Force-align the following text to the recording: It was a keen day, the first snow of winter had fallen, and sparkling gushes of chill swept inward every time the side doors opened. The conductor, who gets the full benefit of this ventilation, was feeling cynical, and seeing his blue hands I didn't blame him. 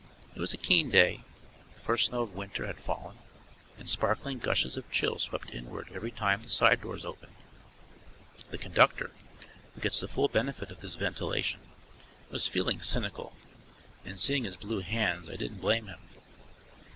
It 0.35 0.39
was 0.39 0.51
a 0.51 0.57
keen 0.57 0.89
day, 0.89 1.21
the 1.75 1.79
first 1.79 2.07
snow 2.07 2.23
of 2.23 2.33
winter 2.33 2.65
had 2.65 2.79
fallen, 2.79 3.19
and 3.77 3.87
sparkling 3.87 4.39
gushes 4.39 4.75
of 4.75 4.89
chill 4.89 5.19
swept 5.19 5.51
inward 5.53 5.89
every 5.93 6.09
time 6.09 6.41
the 6.41 6.49
side 6.49 6.81
doors 6.81 7.05
opened. 7.05 7.35
The 8.49 8.57
conductor, 8.57 9.11
who 9.75 9.79
gets 9.81 9.99
the 9.99 10.07
full 10.07 10.27
benefit 10.27 10.71
of 10.71 10.79
this 10.79 10.95
ventilation, 10.95 11.59
was 12.31 12.47
feeling 12.47 12.81
cynical, 12.81 13.35
and 14.03 14.19
seeing 14.19 14.45
his 14.45 14.55
blue 14.57 14.79
hands 14.79 15.29
I 15.29 15.35
didn't 15.35 15.61
blame 15.61 15.85
him. 15.85 15.99